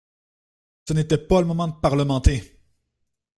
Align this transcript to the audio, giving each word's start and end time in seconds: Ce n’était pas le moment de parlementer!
Ce 0.87 0.93
n’était 0.93 1.19
pas 1.19 1.41
le 1.41 1.45
moment 1.45 1.67
de 1.67 1.79
parlementer! 1.79 2.59